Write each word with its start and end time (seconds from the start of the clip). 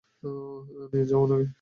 নিয়ে 0.91 1.05
যাও 1.09 1.21
ওনাকে। 1.23 1.47